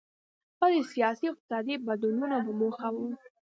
[0.59, 2.97] دا د سیاسي او اقتصادي بدلونونو په موخه و.